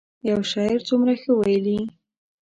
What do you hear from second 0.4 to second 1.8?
شاعر څومره ښه ویلي.